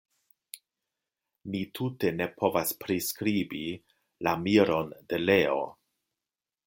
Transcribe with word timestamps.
Ni 1.55 1.59
tute 1.79 2.11
ne 2.21 2.27
povas 2.39 2.73
priskribi 2.85 3.61
la 4.29 4.35
miron 4.47 4.93
de 5.13 5.21
Leo. 5.27 5.61